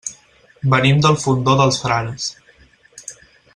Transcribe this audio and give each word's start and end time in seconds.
Venim 0.73 1.03
del 1.07 1.19
Fondó 1.25 1.55
dels 1.61 1.79
Frares. 1.85 2.31